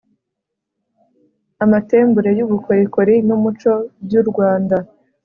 [1.63, 3.71] Amatembure y ubukorikori n umuco
[4.05, 4.77] by u rwanda